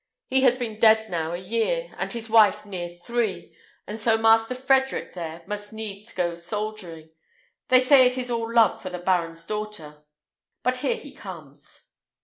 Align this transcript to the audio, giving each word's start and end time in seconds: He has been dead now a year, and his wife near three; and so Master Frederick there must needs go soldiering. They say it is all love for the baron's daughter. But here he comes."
He 0.31 0.41
has 0.41 0.57
been 0.57 0.79
dead 0.79 1.11
now 1.11 1.33
a 1.33 1.37
year, 1.37 1.93
and 1.99 2.11
his 2.11 2.27
wife 2.27 2.65
near 2.65 2.89
three; 2.89 3.55
and 3.85 3.99
so 3.99 4.17
Master 4.17 4.55
Frederick 4.55 5.13
there 5.13 5.43
must 5.45 5.71
needs 5.71 6.11
go 6.11 6.35
soldiering. 6.35 7.11
They 7.67 7.81
say 7.81 8.07
it 8.07 8.17
is 8.17 8.31
all 8.31 8.51
love 8.51 8.81
for 8.81 8.89
the 8.89 8.97
baron's 8.97 9.45
daughter. 9.45 10.03
But 10.63 10.77
here 10.77 10.95
he 10.97 11.13
comes." 11.13 11.91